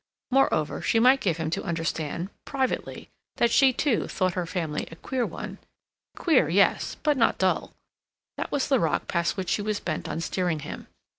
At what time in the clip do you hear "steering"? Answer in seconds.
10.19-10.61